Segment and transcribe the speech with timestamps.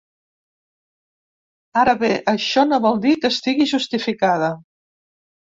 [1.83, 4.53] Ara bé, això no vol dir que estigui justificada.